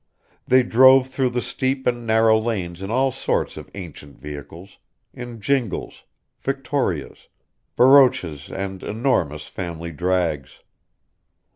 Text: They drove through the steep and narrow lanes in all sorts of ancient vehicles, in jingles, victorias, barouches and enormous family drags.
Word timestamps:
They 0.47 0.63
drove 0.63 1.09
through 1.09 1.29
the 1.29 1.43
steep 1.43 1.85
and 1.85 2.07
narrow 2.07 2.35
lanes 2.39 2.81
in 2.81 2.89
all 2.89 3.11
sorts 3.11 3.55
of 3.55 3.69
ancient 3.75 4.17
vehicles, 4.19 4.79
in 5.13 5.39
jingles, 5.39 6.05
victorias, 6.39 7.27
barouches 7.75 8.51
and 8.51 8.81
enormous 8.81 9.45
family 9.45 9.91
drags. 9.91 10.61